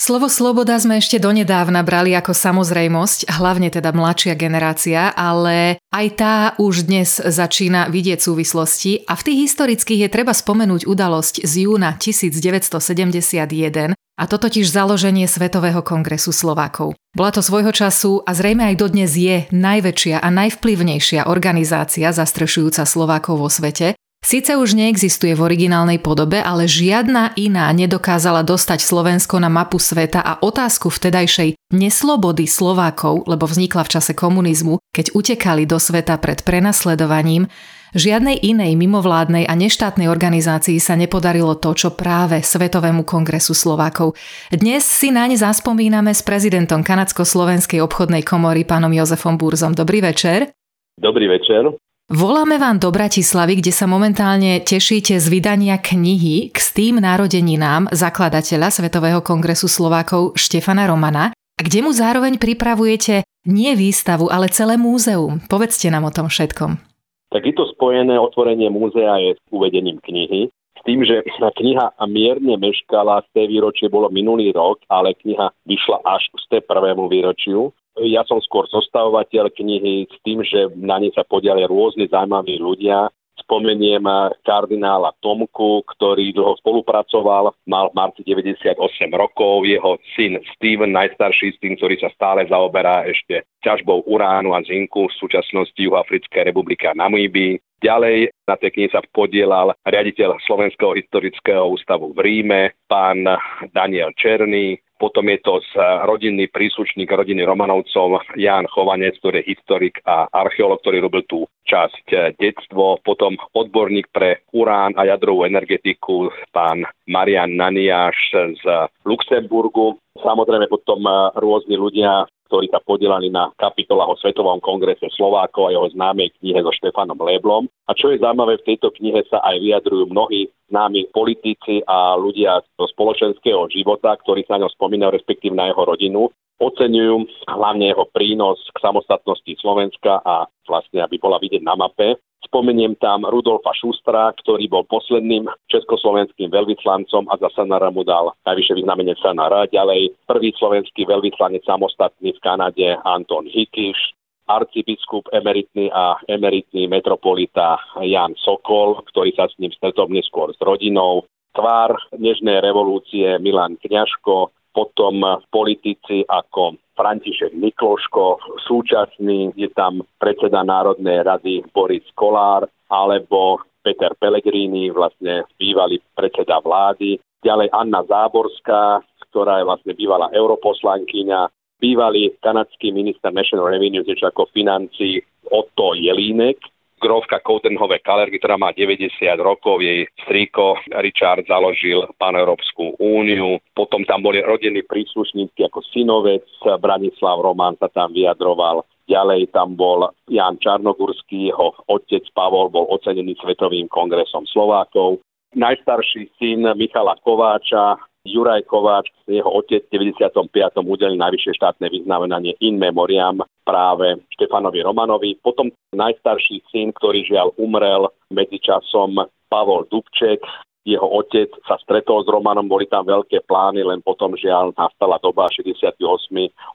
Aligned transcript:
Slovo 0.00 0.32
sloboda 0.32 0.80
sme 0.80 0.96
ešte 0.96 1.20
donedávna 1.20 1.84
brali 1.84 2.16
ako 2.16 2.32
samozrejmosť, 2.32 3.36
hlavne 3.36 3.68
teda 3.68 3.92
mladšia 3.92 4.32
generácia, 4.32 5.12
ale 5.12 5.76
aj 5.92 6.06
tá 6.16 6.36
už 6.56 6.88
dnes 6.88 7.20
začína 7.20 7.92
vidieť 7.92 8.16
súvislosti 8.16 9.04
a 9.04 9.12
v 9.12 9.28
tých 9.28 9.38
historických 9.52 10.08
je 10.08 10.08
treba 10.08 10.32
spomenúť 10.32 10.88
udalosť 10.88 11.44
z 11.44 11.68
júna 11.68 12.00
1971, 12.00 13.92
a 13.92 14.24
to 14.24 14.36
totiž 14.40 14.72
založenie 14.72 15.28
Svetového 15.28 15.84
kongresu 15.84 16.32
Slovákov. 16.32 16.96
Bola 17.12 17.28
to 17.28 17.44
svojho 17.44 17.68
času 17.68 18.24
a 18.24 18.32
zrejme 18.32 18.72
aj 18.72 18.80
dodnes 18.80 19.12
je 19.12 19.52
najväčšia 19.52 20.24
a 20.24 20.28
najvplyvnejšia 20.32 21.28
organizácia 21.28 22.08
zastrešujúca 22.08 22.88
Slovákov 22.88 23.36
vo 23.36 23.52
svete. 23.52 24.00
Sice 24.20 24.52
už 24.52 24.76
neexistuje 24.76 25.32
v 25.32 25.40
originálnej 25.40 25.96
podobe, 25.96 26.44
ale 26.44 26.68
žiadna 26.68 27.32
iná 27.40 27.72
nedokázala 27.72 28.44
dostať 28.44 28.84
Slovensko 28.84 29.40
na 29.40 29.48
mapu 29.48 29.80
sveta 29.80 30.20
a 30.20 30.36
otázku 30.44 30.92
vtedajšej 30.92 31.56
neslobody 31.72 32.44
Slovákov, 32.44 33.24
lebo 33.24 33.48
vznikla 33.48 33.80
v 33.80 33.92
čase 33.96 34.12
komunizmu, 34.12 34.76
keď 34.92 35.16
utekali 35.16 35.64
do 35.64 35.80
sveta 35.80 36.20
pred 36.20 36.44
prenasledovaním, 36.44 37.48
Žiadnej 37.90 38.46
inej 38.46 38.78
mimovládnej 38.78 39.50
a 39.50 39.54
neštátnej 39.58 40.06
organizácii 40.06 40.78
sa 40.78 40.94
nepodarilo 40.94 41.58
to, 41.58 41.74
čo 41.74 41.90
práve 41.90 42.38
Svetovému 42.38 43.02
kongresu 43.02 43.50
Slovákov. 43.50 44.14
Dnes 44.54 44.86
si 44.86 45.10
na 45.10 45.26
ne 45.26 45.34
zaspomíname 45.34 46.14
s 46.14 46.22
prezidentom 46.22 46.86
Kanadsko-Slovenskej 46.86 47.82
obchodnej 47.82 48.22
komory 48.22 48.62
pánom 48.62 48.94
Jozefom 48.94 49.34
Burzom. 49.34 49.74
Dobrý 49.74 50.06
večer. 50.06 50.54
Dobrý 51.02 51.26
večer. 51.26 51.89
Voláme 52.10 52.58
vám 52.58 52.82
do 52.82 52.90
Bratislavy, 52.90 53.62
kde 53.62 53.70
sa 53.70 53.86
momentálne 53.86 54.58
tešíte 54.58 55.14
z 55.22 55.26
vydania 55.30 55.78
knihy 55.78 56.50
k 56.50 56.58
tým 56.58 56.98
narodeninám 56.98 57.86
zakladateľa 57.94 58.74
Svetového 58.74 59.22
kongresu 59.22 59.70
Slovákov 59.70 60.34
Štefana 60.34 60.90
Romana, 60.90 61.30
a 61.30 61.60
kde 61.62 61.86
mu 61.86 61.94
zároveň 61.94 62.42
pripravujete 62.42 63.22
nie 63.46 63.72
výstavu, 63.78 64.26
ale 64.26 64.50
celé 64.50 64.74
múzeum. 64.74 65.38
Povedzte 65.46 65.86
nám 65.86 66.10
o 66.10 66.14
tom 66.14 66.26
všetkom 66.26 66.90
tak 67.30 67.46
je 67.46 67.54
to 67.54 67.64
spojené 67.70 68.18
otvorenie 68.18 68.68
múzea 68.70 69.16
je 69.22 69.38
s 69.38 69.42
uvedením 69.54 70.02
knihy. 70.02 70.50
S 70.50 70.80
tým, 70.82 71.04
že 71.06 71.22
kniha 71.38 71.94
mierne 72.08 72.56
meškala, 72.56 73.22
z 73.22 73.28
té 73.36 73.42
výročie 73.46 73.86
bolo 73.86 74.10
minulý 74.10 74.50
rok, 74.50 74.82
ale 74.90 75.14
kniha 75.14 75.52
vyšla 75.68 76.02
až 76.02 76.26
z 76.34 76.44
té 76.50 76.58
prvému 76.64 77.06
výročiu. 77.06 77.70
Ja 77.98 78.22
som 78.28 78.38
skôr 78.38 78.70
zostavovateľ 78.70 79.50
knihy 79.50 80.06
s 80.06 80.16
tým, 80.22 80.46
že 80.46 80.70
na 80.78 81.02
nej 81.02 81.10
sa 81.10 81.26
podiali 81.26 81.66
rôzni 81.66 82.06
zaujímaví 82.06 82.62
ľudia, 82.62 83.10
Spomeniem 83.40 84.04
kardinála 84.44 85.16
Tomku, 85.24 85.82
ktorý 85.96 86.30
dlho 86.36 86.60
spolupracoval, 86.60 87.56
mal 87.66 87.90
v 87.90 87.96
marci 87.96 88.20
98 88.22 88.76
rokov, 89.16 89.64
jeho 89.64 89.96
syn 90.14 90.38
Steven, 90.54 90.92
najstarší 90.92 91.56
syn, 91.58 91.74
ktorý 91.80 91.96
sa 91.98 92.12
stále 92.12 92.44
zaoberá 92.46 93.08
ešte 93.08 93.48
ťažbou 93.64 94.04
uránu 94.06 94.52
a 94.52 94.60
zinku 94.62 95.08
v 95.08 95.18
súčasnosti 95.18 95.76
Juhoafrickej 95.76 96.52
republiky 96.52 96.84
a 96.84 96.94
Namíbii. 96.94 97.58
Ďalej 97.80 98.28
na 98.44 98.60
tej 98.60 98.70
knihe 98.76 98.88
sa 98.92 99.00
podielal 99.08 99.72
riaditeľ 99.88 100.36
Slovenského 100.44 100.92
historického 101.00 101.64
ústavu 101.64 102.12
v 102.12 102.20
Ríme, 102.20 102.76
pán 102.92 103.24
Daniel 103.72 104.12
Černý, 104.20 104.76
potom 105.00 105.24
je 105.32 105.40
to 105.40 105.64
z 105.64 105.72
rodinný 106.04 106.52
príslušník 106.52 107.08
rodiny 107.08 107.40
Romanovcov 107.48 108.20
Jan 108.36 108.68
Chovanec, 108.68 109.16
ktorý 109.16 109.40
je 109.40 109.56
historik 109.56 109.96
a 110.04 110.28
archeolog, 110.28 110.76
ktorý 110.84 111.08
robil 111.08 111.24
tú 111.24 111.48
časť 111.64 112.06
eh, 112.12 112.20
detstvo. 112.36 113.00
Potom 113.00 113.40
odborník 113.56 114.12
pre 114.12 114.44
urán 114.52 114.92
a 115.00 115.08
jadrovú 115.08 115.48
energetiku 115.48 116.28
pán 116.52 116.84
Marian 117.08 117.56
Naniáš 117.56 118.36
z 118.60 118.64
Luxemburgu. 119.08 119.96
Samozrejme 120.20 120.68
potom 120.68 121.00
eh, 121.08 121.16
rôzni 121.40 121.80
ľudia 121.80 122.28
ktorí 122.50 122.66
sa 122.74 122.82
podielali 122.82 123.30
na 123.30 123.54
kapitolách 123.54 124.10
o 124.10 124.18
Svetovom 124.18 124.58
kongrese 124.58 125.06
Slovákov 125.14 125.70
a 125.70 125.74
jeho 125.78 125.86
známej 125.94 126.34
knihe 126.42 126.58
so 126.66 126.74
Štefanom 126.74 127.22
Léblom. 127.22 127.70
A 127.86 127.94
čo 127.94 128.10
je 128.10 128.18
zaujímavé, 128.18 128.58
v 128.58 128.74
tejto 128.74 128.90
knihe 128.98 129.22
sa 129.30 129.38
aj 129.46 129.62
vyjadrujú 129.62 130.10
mnohí 130.10 130.50
známi 130.66 131.14
politici 131.14 131.86
a 131.86 132.18
ľudia 132.18 132.58
zo 132.74 132.90
spoločenského 132.90 133.70
života, 133.70 134.18
ktorí 134.18 134.42
sa 134.50 134.58
na 134.58 134.66
ňom 134.66 134.74
spomínajú, 134.74 135.14
respektíve 135.14 135.54
na 135.54 135.70
jeho 135.70 135.86
rodinu. 135.86 136.26
Oceňujú 136.60 137.46
hlavne 137.48 137.88
jeho 137.88 138.04
prínos 138.12 138.60
k 138.74 138.78
samostatnosti 138.84 139.48
Slovenska 139.62 140.20
a 140.20 140.44
vlastne, 140.68 141.00
aby 141.00 141.16
bola 141.16 141.40
vidieť 141.40 141.64
na 141.64 141.72
mape. 141.72 142.20
Spomeniem 142.40 142.96
tam 142.96 143.28
Rudolfa 143.28 143.70
Šustra, 143.76 144.32
ktorý 144.40 144.66
bol 144.66 144.82
posledným 144.88 145.46
československým 145.70 146.48
veľvyslancom 146.50 147.28
a 147.30 147.36
za 147.36 147.52
SNR 147.52 147.92
mu 147.92 148.02
dal 148.02 148.32
najvyššie 148.48 148.80
vyznamenie 148.80 149.14
SNR. 149.20 149.70
Ďalej 149.70 150.16
prvý 150.24 150.50
slovenský 150.56 151.04
veľvyslanec 151.04 151.62
samostatný 151.62 152.34
v 152.34 152.42
Kanade 152.42 152.96
Anton 153.04 153.46
Hikiš, 153.46 154.16
arcibiskup 154.50 155.30
emeritný 155.30 155.94
a 155.94 156.18
emeritný 156.26 156.90
metropolita 156.90 157.78
Jan 158.02 158.34
Sokol, 158.40 158.98
ktorý 159.14 159.30
sa 159.38 159.46
s 159.46 159.54
ním 159.62 159.70
stretol 159.70 160.10
neskôr 160.10 160.50
s 160.50 160.58
rodinou, 160.58 161.28
tvár 161.54 161.98
dnešnej 162.10 162.58
revolúcie 162.62 163.38
Milan 163.38 163.78
Kňažko, 163.78 164.50
potom 164.80 165.20
politici 165.52 166.24
ako 166.24 166.80
František 166.96 167.52
Mikloško, 167.52 168.56
súčasný 168.64 169.52
je 169.52 169.68
tam 169.76 170.00
predseda 170.16 170.64
Národnej 170.64 171.20
rady 171.20 171.68
Boris 171.68 172.08
Kolár, 172.16 172.64
alebo 172.88 173.60
Peter 173.84 174.16
Pellegrini, 174.16 174.88
vlastne 174.88 175.44
bývalý 175.60 176.00
predseda 176.16 176.64
vlády. 176.64 177.20
Ďalej 177.44 177.68
Anna 177.76 178.00
Záborská, 178.08 179.04
ktorá 179.28 179.60
je 179.60 179.68
vlastne 179.68 179.92
bývalá 179.92 180.32
europoslankyňa, 180.32 181.52
bývalý 181.76 182.32
kanadský 182.40 182.88
minister 182.92 183.32
National 183.32 183.68
Revenue, 183.68 184.04
niečo 184.04 184.32
ako 184.32 184.48
financí 184.52 185.20
Otto 185.52 185.92
Jelínek, 185.92 186.56
grovka 187.00 187.40
Koutenhove 187.40 188.04
Kalergy, 188.04 188.36
ktorá 188.36 188.60
má 188.60 188.76
90 188.76 189.08
rokov, 189.40 189.80
jej 189.80 190.04
strýko 190.22 190.76
Richard 191.00 191.48
založil 191.48 192.04
Paneurópsku 192.20 193.00
úniu, 193.00 193.58
potom 193.72 194.04
tam 194.04 194.20
boli 194.20 194.44
rodení 194.44 194.84
príslušníci 194.84 195.64
ako 195.66 195.80
synovec, 195.88 196.44
Branislav 196.78 197.40
Román 197.40 197.80
sa 197.80 197.88
tam 197.88 198.12
vyjadroval, 198.12 198.84
Ďalej 199.10 199.50
tam 199.50 199.74
bol 199.74 200.06
Jan 200.30 200.54
Čarnogurský, 200.62 201.50
jeho 201.50 201.74
otec 201.90 202.22
Pavol 202.30 202.70
bol 202.70 202.86
ocenený 202.94 203.34
Svetovým 203.42 203.90
kongresom 203.90 204.46
Slovákov. 204.46 205.18
Najstarší 205.58 206.30
syn 206.38 206.62
Michala 206.78 207.18
Kováča, 207.18 207.98
Juraj 208.28 208.68
Kováč, 208.68 209.08
jeho 209.24 209.48
otec 209.48 209.88
v 209.88 210.12
95. 210.12 210.52
udelil 210.84 211.16
najvyššie 211.16 211.56
štátne 211.56 211.88
vyznamenanie 211.88 212.52
in 212.60 212.76
memoriam 212.76 213.40
práve 213.64 214.20
Štefanovi 214.36 214.84
Romanovi. 214.84 215.40
Potom 215.40 215.72
najstarší 215.96 216.60
syn, 216.68 216.92
ktorý 216.92 217.24
žiaľ 217.24 217.56
umrel 217.56 218.12
medzičasom 218.28 219.24
Pavol 219.48 219.88
Dubček, 219.88 220.44
jeho 220.84 221.04
otec 221.04 221.52
sa 221.68 221.76
stretol 221.84 222.24
s 222.24 222.28
Romanom, 222.28 222.64
boli 222.64 222.88
tam 222.88 223.04
veľké 223.04 223.44
plány, 223.44 223.84
len 223.84 224.00
potom 224.00 224.32
žiaľ 224.32 224.72
nastala 224.76 225.20
doba 225.20 225.48
68. 225.52 226.00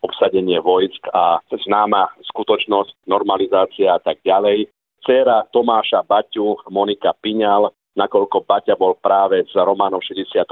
obsadenie 0.06 0.62
vojsk 0.62 1.10
a 1.10 1.42
známa 1.50 2.14
skutočnosť, 2.30 3.10
normalizácia 3.10 3.98
a 3.98 4.00
tak 4.02 4.22
ďalej. 4.22 4.70
Cera 5.02 5.46
Tomáša 5.50 6.06
Baťu, 6.06 6.58
Monika 6.70 7.18
Piňal, 7.18 7.74
nakoľko 7.96 8.44
Baťa 8.44 8.76
bol 8.76 9.00
práve 9.00 9.42
s 9.48 9.56
Romanom 9.56 10.04
68. 10.04 10.52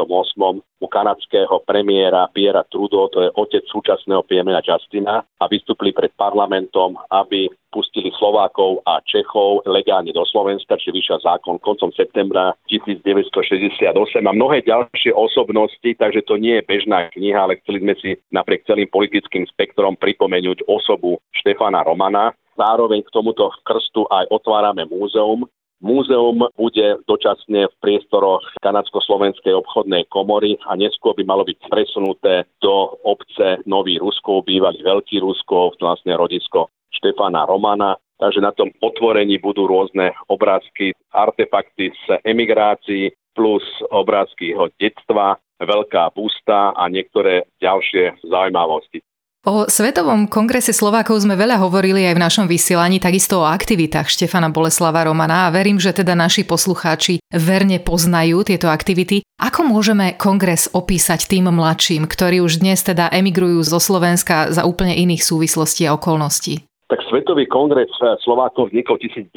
u 0.79 0.88
kanadského 0.88 1.59
premiéra 1.68 2.25
Piera 2.31 2.63
Trudeau, 2.68 3.12
to 3.12 3.23
je 3.23 3.29
otec 3.35 3.63
súčasného 3.68 4.23
premiéra 4.23 4.63
Justina, 4.63 5.21
a 5.21 5.45
vystúpili 5.51 5.91
pred 5.91 6.15
parlamentom, 6.15 6.95
aby 7.12 7.51
pustili 7.73 8.13
Slovákov 8.15 8.85
a 8.85 9.01
Čechov 9.03 9.65
legálne 9.65 10.13
do 10.13 10.23
Slovenska, 10.29 10.77
či 10.77 10.94
vyšiel 10.94 11.19
zákon 11.25 11.57
koncom 11.59 11.89
septembra 11.91 12.53
1968 12.69 13.91
a 14.23 14.31
mnohé 14.31 14.62
ďalšie 14.63 15.12
osobnosti, 15.12 15.89
takže 15.97 16.21
to 16.23 16.38
nie 16.38 16.62
je 16.62 16.68
bežná 16.69 17.09
kniha, 17.12 17.50
ale 17.50 17.59
chceli 17.65 17.81
sme 17.81 17.94
si 17.97 18.09
napriek 18.29 18.63
celým 18.69 18.88
politickým 18.88 19.50
spektrom 19.50 19.97
pripomenúť 19.97 20.69
osobu 20.69 21.18
Štefana 21.33 21.81
Romana. 21.81 22.31
Zároveň 22.53 23.01
k 23.01 23.09
tomuto 23.09 23.50
krstu 23.65 24.06
aj 24.13 24.29
otvárame 24.29 24.85
múzeum, 24.85 25.50
Múzeum 25.83 26.47
bude 26.56 27.03
dočasne 27.03 27.68
v 27.68 27.75
priestoroch 27.83 28.39
Kanadsko-Slovenskej 28.63 29.51
obchodnej 29.51 30.07
komory 30.07 30.56
a 30.63 30.80
neskôr 30.80 31.12
by 31.12 31.27
malo 31.27 31.44
byť 31.44 31.59
presunuté 31.68 32.47
do 32.63 32.95
obce 33.03 33.59
Nový 33.68 34.00
Ruskov, 34.00 34.47
bývalý 34.47 34.80
Veľký 34.80 35.19
Ruskov, 35.19 35.75
vlastne 35.83 36.15
rodisko 36.15 36.71
Štefana 36.88 37.44
Romana. 37.44 38.00
Takže 38.15 38.39
na 38.39 38.56
tom 38.56 38.71
otvorení 38.80 39.44
budú 39.44 39.68
rôzne 39.68 40.15
obrázky, 40.31 40.95
artefakty 41.12 41.91
z 41.91 42.24
emigrácií 42.24 43.12
plus 43.35 43.65
obrázky 43.91 44.56
jeho 44.56 44.71
detstva, 44.80 45.35
veľká 45.59 46.15
busta 46.15 46.71
a 46.80 46.88
niektoré 46.88 47.44
ďalšie 47.59 48.24
zaujímavosti. 48.24 49.03
O 49.44 49.68
Svetovom 49.68 50.31
kongrese 50.31 50.72
Slovákov 50.72 51.19
sme 51.19 51.36
veľa 51.36 51.60
hovorili 51.60 52.07
aj 52.07 52.16
v 52.16 52.24
našom 52.24 52.45
vysielaní, 52.48 53.04
takisto 53.04 53.44
o 53.44 53.50
aktivitách 53.51 54.07
Štefana 54.07 54.48
Boleslava 54.48 55.04
Romana 55.04 55.51
a 55.51 55.51
verím, 55.51 55.84
že 55.84 55.92
teda 55.92 56.16
naši 56.16 56.48
poslucháči 56.48 57.19
verne 57.28 57.84
poznajú 57.84 58.48
tieto 58.48 58.72
aktivity. 58.72 59.19
Ako 59.44 59.68
môžeme 59.68 60.16
kongres 60.16 60.72
opísať 60.72 61.28
tým 61.28 61.51
mladším, 61.51 62.07
ktorí 62.07 62.40
už 62.40 62.63
dnes 62.63 62.88
teda 62.88 63.12
emigrujú 63.12 63.60
zo 63.68 63.84
Slovenska 63.84 64.48
za 64.48 64.63
úplne 64.63 64.95
iných 64.95 65.28
súvislostí 65.28 65.92
a 65.92 66.00
okolností? 66.00 66.63
Tak 66.91 67.00
Svetový 67.07 67.47
kongres 67.47 67.89
Slovákov 68.21 68.69
vznikol 68.69 69.00
1970, 69.00 69.31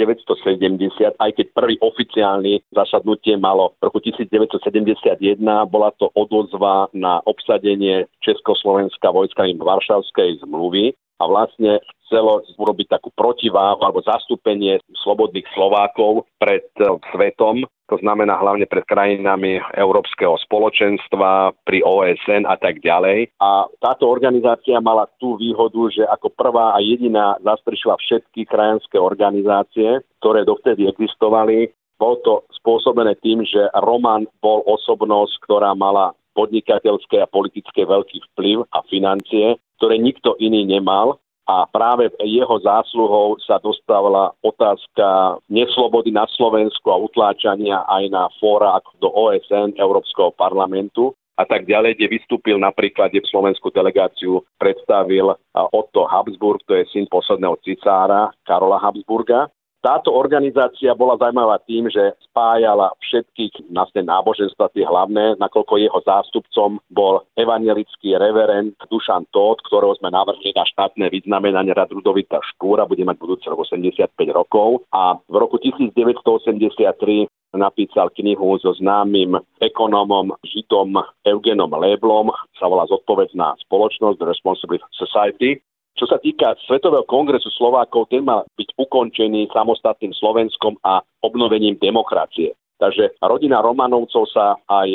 aj 1.16 1.31
keď 1.31 1.46
prvý 1.54 1.78
oficiálny 1.78 2.60
zasadnutie 2.75 3.38
malo 3.38 3.78
v 3.78 3.87
roku 3.87 4.02
1971. 4.02 5.38
Bola 5.70 5.94
to 5.96 6.10
odozva 6.19 6.90
na 6.90 7.22
obsadenie 7.25 8.10
Československa 8.20 9.08
vojskami 9.14 9.54
Varšavskej 9.56 10.43
zmluvy 10.43 10.93
a 11.16 11.25
vlastne 11.25 11.81
chcelo 12.06 12.44
urobiť 12.60 12.98
takú 12.98 13.10
protiváhu 13.14 13.81
alebo 13.82 14.04
zastúpenie 14.04 14.78
slobodných 15.02 15.46
Slovákov 15.56 16.28
pred 16.37 16.66
eh, 16.82 16.87
svetom, 17.14 17.64
to 17.86 17.96
znamená 18.02 18.38
hlavne 18.42 18.66
pred 18.66 18.82
krajinami 18.82 19.62
Európskeho 19.74 20.34
spoločenstva, 20.42 21.54
pri 21.62 21.82
OSN 21.86 22.46
a 22.46 22.58
tak 22.58 22.82
ďalej. 22.82 23.30
A 23.38 23.70
táto 23.78 24.10
organizácia 24.10 24.78
mala 24.82 25.06
tú 25.22 25.38
výhodu, 25.38 25.78
že 25.90 26.02
ako 26.06 26.34
prvá 26.34 26.74
a 26.74 26.82
jediná 26.82 27.38
zastrešila 27.42 27.94
všetky 27.98 28.46
krajanské 28.46 28.98
organizácie, 28.98 30.02
ktoré 30.18 30.42
dovtedy 30.42 30.90
existovali. 30.90 31.70
Bolo 31.96 32.16
to 32.22 32.34
spôsobené 32.60 33.16
tým, 33.24 33.46
že 33.46 33.72
Roman 33.80 34.28
bol 34.42 34.60
osobnosť, 34.68 35.48
ktorá 35.48 35.72
mala 35.72 36.12
podnikateľské 36.36 37.24
a 37.24 37.30
politické 37.30 37.88
veľký 37.88 38.20
vplyv 38.32 38.68
a 38.68 38.84
financie, 38.92 39.56
ktoré 39.80 39.96
nikto 39.96 40.36
iný 40.36 40.68
nemal 40.68 41.16
a 41.46 41.62
práve 41.70 42.10
jeho 42.26 42.58
zásluhou 42.58 43.38
sa 43.38 43.62
dostávala 43.62 44.34
otázka 44.43 45.38
neslobody 45.46 46.10
na 46.10 46.26
Slovensku 46.34 46.90
a 46.90 46.98
utláčania 46.98 47.87
aj 47.87 48.04
na 48.10 48.26
fóra 48.43 48.82
do 48.98 49.06
OSN, 49.14 49.78
Európskeho 49.78 50.34
parlamentu 50.34 51.14
a 51.37 51.44
tak 51.44 51.69
ďalej, 51.69 52.00
kde 52.00 52.16
vystúpil 52.16 52.56
napríklad, 52.56 53.12
kde 53.12 53.22
slovenskú 53.28 53.69
delegáciu 53.69 54.40
predstavil 54.56 55.37
Otto 55.52 56.08
Habsburg, 56.08 56.64
to 56.64 56.72
je 56.72 56.88
syn 56.88 57.04
posledného 57.12 57.60
cisára 57.60 58.32
Karola 58.43 58.81
Habsburga 58.81 59.52
táto 59.84 60.11
organizácia 60.11 60.96
bola 60.99 61.14
zaujímavá 61.20 61.62
tým, 61.62 61.87
že 61.87 62.17
spájala 62.31 62.90
všetkých 62.99 63.70
vlastne 63.70 64.02
náboženstva, 64.02 64.73
tie 64.75 64.82
hlavné, 64.82 65.38
nakoľko 65.38 65.78
jeho 65.78 66.00
zástupcom 66.02 66.82
bol 66.90 67.23
evangelický 67.38 68.19
reverend 68.19 68.75
Dušan 68.90 69.31
Tóth, 69.31 69.62
ktorého 69.69 69.94
sme 70.00 70.11
navrhli 70.11 70.50
na 70.56 70.67
štátne 70.67 71.06
vyznamenanie 71.12 71.70
Rad 71.70 71.94
Rudovita 71.94 72.43
Štúra, 72.55 72.88
bude 72.88 73.06
mať 73.06 73.17
budúci 73.20 73.46
rok 73.46 73.62
85 73.62 74.11
rokov 74.34 74.82
a 74.90 75.14
v 75.17 75.37
roku 75.38 75.61
1983 75.62 77.31
napísal 77.56 78.12
knihu 78.12 78.58
so 78.61 78.76
známym 78.76 79.38
ekonómom, 79.62 80.37
žitom 80.44 80.99
Eugenom 81.25 81.72
Leblom, 81.72 82.34
sa 82.58 82.69
volá 82.69 82.84
Zodpovedná 82.90 83.56
spoločnosť, 83.64 84.17
The 84.20 84.26
Responsible 84.29 84.82
Society. 84.93 85.62
Čo 85.96 86.04
sa 86.12 86.20
týka 86.20 86.52
Svetového 86.69 87.08
kongresu 87.08 87.48
Slovákov, 87.56 88.12
ten 88.12 88.20
má 88.20 88.44
byť 88.44 88.76
ukončený 88.76 89.48
samostatným 89.48 90.12
Slovenskom 90.12 90.76
a 90.84 91.00
obnovením 91.25 91.81
demokracie. 91.81 92.52
Takže 92.76 93.17
rodina 93.25 93.64
Romanovcov 93.64 94.28
sa 94.28 94.61
aj 94.69 94.88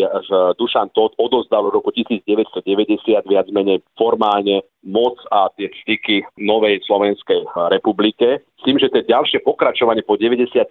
Dušan 0.57 0.93
Todt 0.93 1.17
odozdal 1.17 1.65
v 1.65 1.81
roku 1.81 1.89
1990 1.89 2.61
viac 3.25 3.47
menej 3.49 3.81
formálne 3.97 4.61
moc 4.85 5.17
a 5.29 5.49
tie 5.57 5.69
styky 5.81 6.25
Novej 6.41 6.81
Slovenskej 6.85 7.45
republike. 7.73 8.45
S 8.57 8.61
tým, 8.65 8.77
že 8.77 8.93
tie 8.93 9.05
ďalšie 9.05 9.41
pokračovanie 9.41 10.05
po 10.05 10.17
93. 10.17 10.69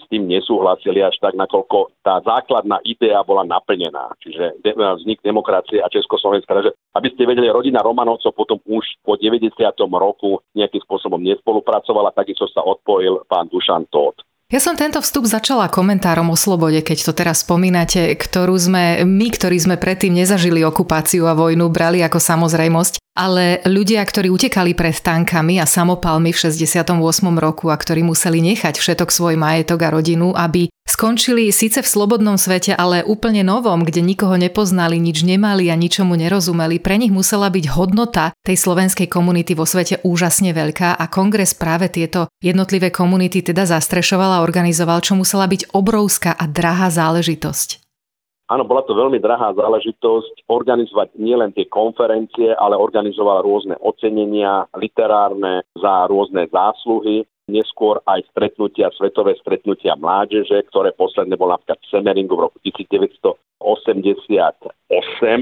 s 0.00 0.06
tým 0.08 0.24
nesúhlasili 0.24 1.04
až 1.04 1.20
tak, 1.20 1.36
nakoľko 1.36 1.92
tá 2.00 2.20
základná 2.24 2.80
idea 2.88 3.20
bola 3.20 3.44
naplnená. 3.44 4.16
Čiže 4.24 4.60
de- 4.64 4.76
vznik 4.76 5.20
demokracie 5.20 5.84
a 5.84 5.92
Československa. 5.92 6.52
Takže 6.52 6.72
aby 6.96 7.08
ste 7.12 7.28
vedeli, 7.28 7.52
rodina 7.52 7.84
Romanovcov 7.84 8.32
potom 8.32 8.60
už 8.64 8.84
po 9.04 9.20
90. 9.20 9.52
roku 9.92 10.40
nejakým 10.56 10.80
spôsobom 10.84 11.20
nespolupracovala, 11.20 12.16
takisto 12.16 12.48
sa 12.48 12.64
odpojil 12.64 13.24
pán 13.28 13.52
Dušan 13.52 13.88
Todt. 13.92 14.24
Ja 14.46 14.62
som 14.62 14.78
tento 14.78 15.02
vstup 15.02 15.26
začala 15.26 15.66
komentárom 15.66 16.30
o 16.30 16.38
slobode, 16.38 16.78
keď 16.78 17.10
to 17.10 17.12
teraz 17.18 17.42
spomínate, 17.42 18.14
ktorú 18.14 18.54
sme 18.54 19.02
my, 19.02 19.26
ktorí 19.34 19.58
sme 19.58 19.74
predtým 19.74 20.14
nezažili 20.14 20.62
okupáciu 20.62 21.26
a 21.26 21.34
vojnu, 21.34 21.66
brali 21.66 21.98
ako 22.06 22.22
samozrejmosť 22.22 23.02
ale 23.16 23.64
ľudia, 23.64 24.04
ktorí 24.04 24.28
utekali 24.28 24.76
pred 24.76 24.92
tankami 25.00 25.56
a 25.56 25.64
samopalmi 25.64 26.36
v 26.36 26.38
68. 26.52 26.92
roku 27.40 27.72
a 27.72 27.76
ktorí 27.80 28.04
museli 28.04 28.44
nechať 28.44 28.76
všetok 28.76 29.08
svoj 29.08 29.40
majetok 29.40 29.88
a 29.88 29.88
rodinu, 29.88 30.36
aby 30.36 30.68
skončili 30.84 31.48
síce 31.48 31.80
v 31.80 31.88
slobodnom 31.88 32.36
svete, 32.36 32.76
ale 32.76 33.00
úplne 33.00 33.40
novom, 33.40 33.88
kde 33.88 34.04
nikoho 34.04 34.36
nepoznali, 34.36 35.00
nič 35.00 35.24
nemali 35.24 35.72
a 35.72 35.74
ničomu 35.74 36.12
nerozumeli, 36.14 36.76
pre 36.76 37.00
nich 37.00 37.10
musela 37.10 37.48
byť 37.48 37.64
hodnota 37.72 38.36
tej 38.44 38.60
slovenskej 38.60 39.08
komunity 39.08 39.56
vo 39.56 39.64
svete 39.64 40.04
úžasne 40.04 40.52
veľká 40.52 41.00
a 41.00 41.04
kongres 41.08 41.56
práve 41.56 41.88
tieto 41.88 42.28
jednotlivé 42.44 42.92
komunity 42.92 43.40
teda 43.40 43.64
zastrešoval 43.64 44.36
a 44.36 44.44
organizoval, 44.44 45.00
čo 45.00 45.16
musela 45.16 45.48
byť 45.48 45.72
obrovská 45.72 46.36
a 46.36 46.44
drahá 46.44 46.92
záležitosť. 46.92 47.85
Áno, 48.46 48.62
bola 48.62 48.86
to 48.86 48.94
veľmi 48.94 49.18
drahá 49.18 49.58
záležitosť 49.58 50.46
organizovať 50.46 51.18
nielen 51.18 51.50
tie 51.50 51.66
konferencie, 51.66 52.54
ale 52.54 52.78
organizovala 52.78 53.42
rôzne 53.42 53.74
ocenenia 53.82 54.70
literárne 54.78 55.66
za 55.74 56.06
rôzne 56.06 56.46
zásluhy, 56.54 57.26
neskôr 57.50 57.98
aj 58.06 58.22
stretnutia, 58.30 58.94
svetové 58.94 59.34
stretnutia 59.42 59.98
mládeže, 59.98 60.62
ktoré 60.70 60.94
posledné 60.94 61.34
bolo 61.34 61.58
napríklad 61.58 61.78
v 61.82 61.90
Semeringu 61.90 62.34
v 62.38 62.44
roku 62.46 62.58
1988 62.62 63.66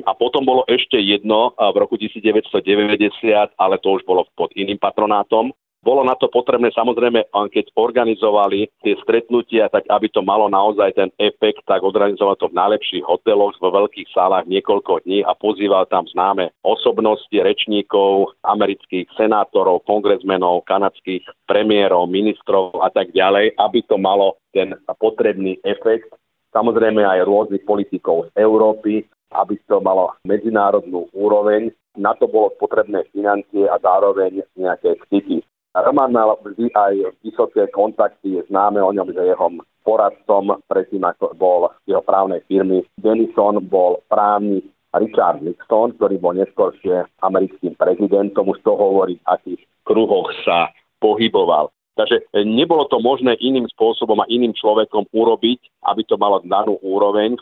a 0.05 0.13
potom 0.17 0.43
bolo 0.45 0.65
ešte 0.65 0.97
jedno 0.97 1.53
v 1.57 1.77
roku 1.77 2.01
1990, 2.01 3.53
ale 3.61 3.77
to 3.85 4.01
už 4.01 4.03
bolo 4.09 4.25
pod 4.33 4.49
iným 4.57 4.81
patronátom 4.81 5.53
bolo 5.85 6.01
na 6.01 6.17
to 6.17 6.33
potrebné 6.33 6.73
samozrejme, 6.73 7.29
keď 7.29 7.77
organizovali 7.77 8.73
tie 8.81 8.97
stretnutia, 9.05 9.69
tak 9.69 9.85
aby 9.93 10.09
to 10.09 10.25
malo 10.25 10.49
naozaj 10.49 10.97
ten 10.97 11.13
efekt, 11.21 11.61
tak 11.69 11.85
organizoval 11.85 12.41
to 12.41 12.49
v 12.49 12.57
najlepších 12.57 13.05
hoteloch, 13.05 13.61
vo 13.61 13.69
veľkých 13.69 14.09
sálach 14.17 14.49
niekoľko 14.49 15.05
dní 15.05 15.21
a 15.21 15.37
pozýval 15.37 15.85
tam 15.93 16.09
známe 16.09 16.57
osobnosti, 16.65 17.37
rečníkov, 17.37 18.33
amerických 18.41 19.13
senátorov, 19.15 19.85
kongresmenov, 19.85 20.65
kanadských 20.65 21.29
premiérov, 21.45 22.09
ministrov 22.09 22.81
a 22.81 22.89
tak 22.89 23.13
ďalej, 23.13 23.53
aby 23.61 23.79
to 23.85 24.01
malo 24.01 24.41
ten 24.57 24.73
potrebný 24.97 25.61
efekt. 25.69 26.09
Samozrejme 26.57 27.05
aj 27.05 27.29
rôznych 27.29 27.67
politikov 27.69 28.33
z 28.33 28.41
Európy, 28.41 29.05
aby 29.35 29.59
to 29.67 29.83
malo 29.83 30.15
medzinárodnú 30.23 31.11
úroveň. 31.11 31.75
Na 31.99 32.15
to 32.15 32.31
bolo 32.31 32.55
potrebné 32.59 33.03
financie 33.11 33.67
a 33.67 33.79
zároveň 33.83 34.43
nejaké 34.55 34.95
styky. 35.07 35.43
Roman 35.75 36.15
mal 36.15 36.39
vždy 36.39 36.71
aj 36.71 37.19
vysoké 37.27 37.67
kontakty, 37.75 38.39
je 38.39 38.47
známe 38.47 38.79
o 38.79 38.95
ňom, 38.95 39.11
že 39.11 39.27
jeho 39.27 39.51
poradcom 39.83 40.63
predtým, 40.71 41.03
ako 41.03 41.35
bol 41.35 41.67
jeho 41.91 41.99
právnej 42.01 42.47
firmy 42.47 42.87
Denison, 42.95 43.59
bol 43.59 43.99
právnik 44.07 44.63
Richard 44.95 45.43
Nixon, 45.43 45.99
ktorý 45.99 46.23
bol 46.23 46.39
neskôršie 46.39 47.11
americkým 47.27 47.75
prezidentom, 47.75 48.55
už 48.55 48.63
to 48.63 48.79
hovorí, 48.79 49.19
akých 49.27 49.67
kruhoch 49.83 50.31
sa 50.47 50.71
pohyboval. 51.03 51.75
Takže 51.99 52.23
nebolo 52.47 52.87
to 52.87 53.03
možné 53.03 53.35
iným 53.39 53.67
spôsobom 53.71 54.19
a 54.23 54.31
iným 54.31 54.55
človekom 54.55 55.11
urobiť, 55.11 55.59
aby 55.91 56.03
to 56.07 56.15
malo 56.19 56.43
danú 56.43 56.79
úroveň. 56.83 57.35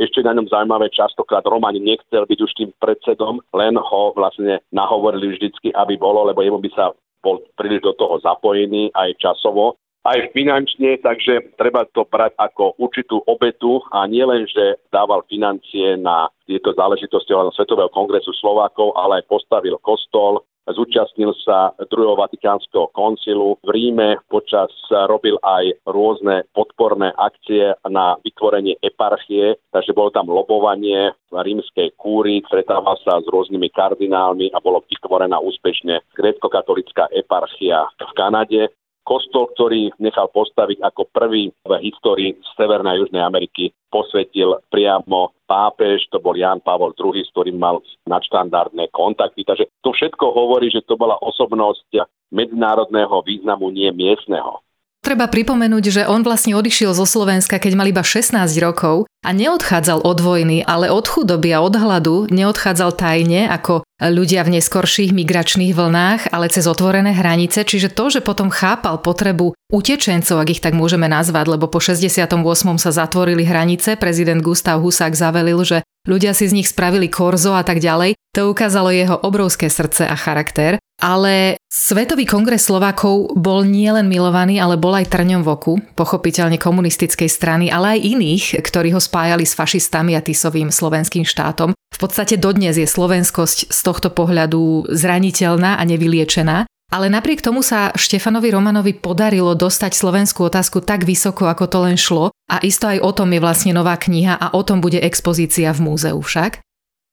Ešte 0.00 0.24
na 0.24 0.32
ňom 0.32 0.48
zaujímavé, 0.48 0.88
častokrát 0.94 1.44
Roman 1.44 1.76
nechcel 1.76 2.24
byť 2.24 2.38
už 2.40 2.52
tým 2.56 2.70
predsedom, 2.80 3.42
len 3.52 3.76
ho 3.76 4.02
vlastne 4.16 4.64
nahovorili 4.72 5.36
vždycky, 5.36 5.74
aby 5.76 6.00
bolo, 6.00 6.24
lebo 6.24 6.40
jemu 6.40 6.58
by 6.62 6.70
sa 6.72 6.90
bol 7.20 7.44
príliš 7.56 7.84
do 7.84 7.92
toho 7.96 8.18
zapojený 8.20 8.90
aj 8.96 9.16
časovo, 9.20 9.76
aj 10.00 10.32
finančne, 10.32 10.96
takže 11.04 11.52
treba 11.60 11.84
to 11.92 12.08
brať 12.08 12.32
ako 12.40 12.72
určitú 12.80 13.20
obetu 13.28 13.84
a 13.92 14.08
nielen, 14.08 14.48
že 14.48 14.80
dával 14.88 15.20
financie 15.28 16.00
na 16.00 16.32
tieto 16.48 16.72
záležitosti 16.72 17.36
Svetového 17.52 17.92
kongresu 17.92 18.32
Slovákov, 18.40 18.96
ale 18.96 19.20
aj 19.20 19.28
postavil 19.28 19.76
kostol, 19.84 20.40
zúčastnil 20.68 21.32
sa 21.40 21.72
druhého 21.88 22.18
Vatikánskeho 22.18 22.92
koncilu 22.92 23.56
v 23.64 23.68
Ríme, 23.72 24.20
počas 24.28 24.70
robil 25.08 25.36
aj 25.40 25.80
rôzne 25.88 26.44
podporné 26.52 27.14
akcie 27.16 27.74
na 27.88 28.16
vytvorenie 28.20 28.76
eparchie, 28.84 29.56
takže 29.72 29.96
bolo 29.96 30.12
tam 30.12 30.28
lobovanie 30.28 31.14
rímskej 31.32 31.94
kúri, 31.96 32.42
stretával 32.46 32.98
sa 33.02 33.22
s 33.22 33.26
rôznymi 33.30 33.70
kardinálmi 33.72 34.50
a 34.52 34.58
bolo 34.58 34.82
vytvorená 34.86 35.38
úspešne 35.40 36.02
grécko-katolická 36.14 37.10
eparchia 37.14 37.86
v 37.96 38.12
Kanade 38.18 38.62
kostol, 39.04 39.50
ktorý 39.56 39.90
nechal 39.98 40.30
postaviť 40.30 40.84
ako 40.84 41.10
prvý 41.10 41.50
v 41.66 41.70
histórii 41.82 42.36
Severnej 42.54 42.94
a 42.94 43.00
Južnej 43.00 43.22
Ameriky, 43.24 43.74
posvetil 43.90 44.60
priamo 44.70 45.34
pápež, 45.50 46.06
to 46.14 46.22
bol 46.22 46.38
Jan 46.38 46.62
Pavol 46.62 46.94
II, 46.94 47.18
s 47.18 47.32
ktorým 47.34 47.58
mal 47.58 47.82
nadštandardné 48.06 48.94
kontakty. 48.94 49.42
Takže 49.42 49.66
to 49.82 49.90
všetko 49.90 50.30
hovorí, 50.30 50.70
že 50.70 50.86
to 50.86 50.94
bola 50.94 51.18
osobnosť 51.18 52.06
medzinárodného 52.30 53.18
významu, 53.26 53.74
nie 53.74 53.90
miestneho. 53.90 54.62
Treba 55.00 55.32
pripomenúť, 55.32 55.84
že 55.88 56.02
on 56.04 56.20
vlastne 56.20 56.52
odišiel 56.52 56.92
zo 56.92 57.08
Slovenska, 57.08 57.56
keď 57.56 57.72
mal 57.72 57.88
iba 57.88 58.04
16 58.04 58.36
rokov 58.60 59.08
a 59.24 59.32
neodchádzal 59.32 60.04
od 60.04 60.18
vojny, 60.20 60.60
ale 60.60 60.92
od 60.92 61.08
chudoby 61.08 61.56
a 61.56 61.64
od 61.64 61.72
hladu, 61.72 62.28
neodchádzal 62.28 63.00
tajne 63.00 63.48
ako 63.48 63.80
ľudia 63.96 64.44
v 64.44 64.60
neskorších 64.60 65.16
migračných 65.16 65.72
vlnách, 65.72 66.32
ale 66.32 66.52
cez 66.52 66.68
otvorené 66.68 67.16
hranice, 67.16 67.64
čiže 67.64 67.92
to, 67.92 68.12
že 68.12 68.20
potom 68.20 68.52
chápal 68.52 69.00
potrebu 69.00 69.56
utečencov, 69.72 70.36
ak 70.36 70.52
ich 70.56 70.64
tak 70.64 70.76
môžeme 70.76 71.08
nazvať, 71.08 71.56
lebo 71.56 71.68
po 71.68 71.80
68. 71.80 72.36
sa 72.76 72.90
zatvorili 72.92 73.44
hranice, 73.44 73.96
prezident 73.96 74.44
Gustav 74.44 74.84
Husák 74.84 75.16
zavelil, 75.16 75.64
že 75.64 75.80
ľudia 76.08 76.32
si 76.36 76.48
z 76.48 76.56
nich 76.56 76.68
spravili 76.70 77.10
korzo 77.10 77.56
a 77.56 77.64
tak 77.66 77.82
ďalej, 77.82 78.16
to 78.30 78.46
ukázalo 78.46 78.94
jeho 78.94 79.18
obrovské 79.26 79.66
srdce 79.66 80.06
a 80.06 80.14
charakter. 80.14 80.78
Ale 81.00 81.56
Svetový 81.72 82.28
kongres 82.28 82.68
Slovákov 82.68 83.32
bol 83.32 83.64
nielen 83.64 84.04
milovaný, 84.06 84.60
ale 84.60 84.76
bol 84.76 84.92
aj 84.92 85.08
trňom 85.08 85.40
v 85.40 85.48
oku, 85.48 85.74
pochopiteľne 85.96 86.60
komunistickej 86.60 87.26
strany, 87.26 87.72
ale 87.72 87.96
aj 87.96 88.04
iných, 88.04 88.44
ktorí 88.60 88.92
ho 88.92 89.00
spájali 89.00 89.48
s 89.48 89.56
fašistami 89.56 90.12
a 90.12 90.20
tisovým 90.20 90.68
slovenským 90.68 91.24
štátom. 91.24 91.72
V 91.72 91.98
podstate 91.98 92.36
dodnes 92.36 92.76
je 92.76 92.84
slovenskosť 92.84 93.72
z 93.72 93.80
tohto 93.80 94.12
pohľadu 94.12 94.92
zraniteľná 94.92 95.80
a 95.80 95.82
nevyliečená. 95.88 96.69
Ale 96.90 97.06
napriek 97.06 97.38
tomu 97.38 97.62
sa 97.62 97.94
Štefanovi 97.94 98.50
Romanovi 98.50 98.98
podarilo 98.98 99.54
dostať 99.54 99.94
slovenskú 99.94 100.50
otázku 100.50 100.82
tak 100.82 101.06
vysoko, 101.06 101.46
ako 101.46 101.70
to 101.70 101.78
len 101.86 101.94
šlo 101.94 102.34
a 102.50 102.58
isto 102.66 102.90
aj 102.90 102.98
o 102.98 103.14
tom 103.14 103.30
je 103.30 103.38
vlastne 103.38 103.70
nová 103.70 103.94
kniha 103.94 104.34
a 104.34 104.50
o 104.58 104.62
tom 104.66 104.82
bude 104.82 104.98
expozícia 104.98 105.70
v 105.70 105.86
múzeu 105.86 106.18
však. 106.18 106.58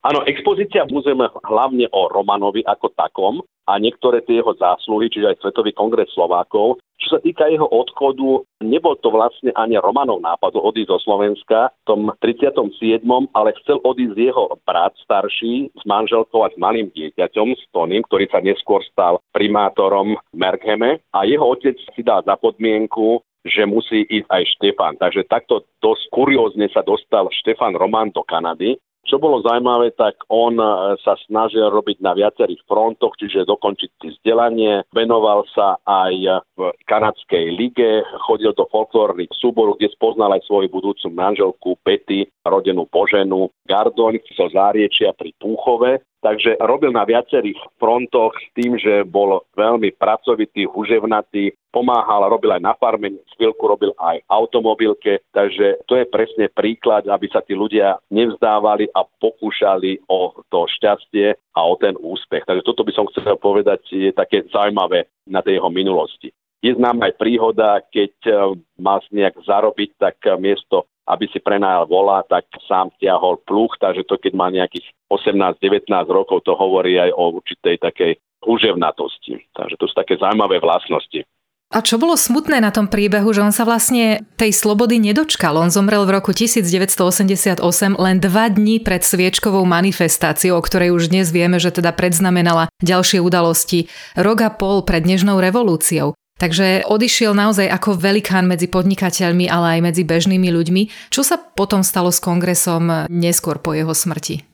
Áno, 0.02 0.26
expozícia 0.26 0.82
v 0.90 0.98
múzeu 0.98 1.14
hlavne 1.46 1.86
o 1.94 2.10
Romanovi 2.10 2.66
ako 2.66 2.90
takom 2.98 3.46
a 3.70 3.78
niektoré 3.78 4.26
tie 4.26 4.42
jeho 4.42 4.58
zásluhy, 4.58 5.14
čiže 5.14 5.36
aj 5.36 5.46
Svetový 5.46 5.78
kongres 5.78 6.10
Slovákov. 6.10 6.82
Čo 7.08 7.24
sa 7.24 7.24
týka 7.24 7.48
jeho 7.48 7.64
odchodu, 7.64 8.44
nebol 8.68 9.00
to 9.00 9.08
vlastne 9.08 9.56
ani 9.56 9.80
Romanov 9.80 10.20
nápad 10.20 10.60
odísť 10.60 10.92
zo 10.92 11.00
Slovenska 11.08 11.72
v 11.72 11.84
tom 11.88 12.02
37., 12.20 13.00
ale 13.32 13.56
chcel 13.64 13.80
odísť 13.80 14.20
jeho 14.20 14.60
brat 14.68 14.92
starší 15.08 15.72
s 15.72 15.84
manželkou 15.88 16.44
a 16.44 16.52
s 16.52 16.60
malým 16.60 16.92
dieťaťom, 16.92 17.48
s 17.56 17.64
Toným, 17.72 18.04
ktorý 18.12 18.28
sa 18.28 18.44
neskôr 18.44 18.84
stal 18.92 19.24
primátorom 19.32 20.20
Merkheme 20.36 21.00
a 21.16 21.24
jeho 21.24 21.48
otec 21.48 21.80
si 21.96 22.04
dal 22.04 22.28
za 22.28 22.36
podmienku, 22.36 23.24
že 23.48 23.64
musí 23.64 24.04
ísť 24.04 24.28
aj 24.28 24.44
Štefan. 24.60 24.94
Takže 25.00 25.32
takto 25.32 25.64
dosť 25.80 26.12
kuriózne 26.12 26.68
sa 26.76 26.84
dostal 26.84 27.32
Štefan 27.32 27.80
Roman 27.80 28.12
do 28.12 28.20
Kanady 28.28 28.76
čo 29.08 29.18
bolo 29.18 29.40
zaujímavé, 29.40 29.96
tak 29.96 30.20
on 30.28 30.60
e, 30.60 31.00
sa 31.02 31.16
snažil 31.26 31.72
robiť 31.72 32.04
na 32.04 32.12
viacerých 32.12 32.60
frontoch, 32.68 33.16
čiže 33.16 33.48
dokončiť 33.48 33.90
si 34.04 34.08
vzdelanie, 34.20 34.84
venoval 34.92 35.48
sa 35.56 35.80
aj 35.88 36.44
v 36.60 36.60
kanadskej 36.86 37.56
lige, 37.56 38.04
chodil 38.28 38.52
do 38.52 38.68
folklórnych 38.68 39.32
súborov, 39.40 39.80
kde 39.80 39.96
spoznal 39.96 40.36
aj 40.36 40.44
svoju 40.46 40.68
budúcu 40.68 41.08
manželku 41.08 41.80
Pety, 41.82 42.28
rodenú 42.44 42.84
poženu. 42.92 43.48
Gardoň 43.64 44.20
zo 44.36 44.52
Záriečia 44.52 45.16
pri 45.16 45.32
Púchove 45.40 46.04
Takže 46.28 46.60
robil 46.60 46.92
na 46.92 47.08
viacerých 47.08 47.56
frontoch 47.80 48.36
s 48.36 48.52
tým, 48.52 48.76
že 48.76 49.08
bol 49.08 49.48
veľmi 49.56 49.96
pracovitý, 49.96 50.68
huževnatý, 50.68 51.56
pomáhal, 51.72 52.28
robil 52.28 52.52
aj 52.52 52.68
na 52.68 52.76
farme, 52.76 53.16
chvíľku 53.40 53.64
robil 53.64 53.96
aj 53.96 54.20
automobilke, 54.28 55.24
takže 55.32 55.88
to 55.88 55.96
je 55.96 56.04
presne 56.12 56.52
príklad, 56.52 57.08
aby 57.08 57.32
sa 57.32 57.40
tí 57.40 57.56
ľudia 57.56 57.96
nevzdávali 58.12 58.92
a 58.92 59.08
pokúšali 59.08 60.04
o 60.12 60.36
to 60.52 60.68
šťastie 60.68 61.32
a 61.56 61.60
o 61.64 61.80
ten 61.80 61.96
úspech. 61.96 62.44
Takže 62.44 62.68
toto 62.68 62.84
by 62.84 62.92
som 62.92 63.08
chcel 63.16 63.40
povedať, 63.40 63.88
je 63.88 64.12
také 64.12 64.44
zaujímavé 64.52 65.08
na 65.32 65.40
tej 65.40 65.64
jeho 65.64 65.72
minulosti. 65.72 66.36
Je 66.60 66.76
známa 66.76 67.08
aj 67.08 67.24
príhoda, 67.24 67.80
keď 67.88 68.14
eh, 68.28 68.36
mal 68.76 69.00
nejak 69.16 69.40
zarobiť, 69.48 69.90
tak 69.96 70.20
eh, 70.28 70.36
miesto 70.36 70.92
aby 71.08 71.26
si 71.32 71.40
prenajal 71.40 71.88
vola, 71.88 72.22
tak 72.28 72.46
sám 72.68 72.92
ťahol 73.00 73.40
pluch, 73.48 73.80
takže 73.80 74.04
to 74.04 74.20
keď 74.20 74.34
má 74.36 74.52
nejakých 74.52 74.92
18-19 75.08 75.88
rokov, 76.12 76.44
to 76.44 76.52
hovorí 76.54 77.00
aj 77.00 77.16
o 77.16 77.40
určitej 77.40 77.80
takej 77.80 78.20
uževnatosti. 78.44 79.48
Takže 79.56 79.76
to 79.80 79.86
sú 79.88 79.94
také 79.96 80.20
zaujímavé 80.20 80.60
vlastnosti. 80.60 81.24
A 81.68 81.84
čo 81.84 82.00
bolo 82.00 82.16
smutné 82.16 82.64
na 82.64 82.72
tom 82.72 82.88
príbehu, 82.88 83.28
že 83.36 83.44
on 83.44 83.52
sa 83.52 83.68
vlastne 83.68 84.24
tej 84.40 84.56
slobody 84.56 85.04
nedočkal. 85.04 85.60
On 85.60 85.68
zomrel 85.68 86.08
v 86.08 86.16
roku 86.16 86.32
1988 86.32 87.60
len 88.00 88.16
dva 88.24 88.48
dní 88.48 88.80
pred 88.80 89.04
sviečkovou 89.04 89.68
manifestáciou, 89.68 90.56
o 90.56 90.64
ktorej 90.64 90.96
už 90.96 91.12
dnes 91.12 91.28
vieme, 91.28 91.60
že 91.60 91.76
teda 91.76 91.92
predznamenala 91.92 92.72
ďalšie 92.80 93.20
udalosti. 93.20 93.92
Rok 94.16 94.48
a 94.48 94.50
pol 94.56 94.88
pred 94.88 95.04
Nežnou 95.04 95.44
revolúciou. 95.44 96.16
Takže 96.38 96.86
odišiel 96.86 97.34
naozaj 97.34 97.66
ako 97.66 97.98
velikán 97.98 98.46
medzi 98.46 98.70
podnikateľmi, 98.70 99.50
ale 99.50 99.78
aj 99.78 99.80
medzi 99.90 100.04
bežnými 100.06 100.54
ľuďmi. 100.54 101.10
Čo 101.10 101.26
sa 101.26 101.42
potom 101.42 101.82
stalo 101.82 102.14
s 102.14 102.22
kongresom 102.22 103.10
neskôr 103.10 103.58
po 103.58 103.74
jeho 103.74 103.90
smrti? 103.90 104.46